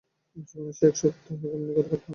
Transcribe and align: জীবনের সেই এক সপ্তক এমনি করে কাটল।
জীবনের 0.37 0.75
সেই 0.77 0.87
এক 0.89 0.95
সপ্তক 1.01 1.39
এমনি 1.47 1.71
করে 1.75 1.87
কাটল। 1.89 2.09